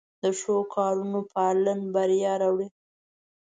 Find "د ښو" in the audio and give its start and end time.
0.21-0.55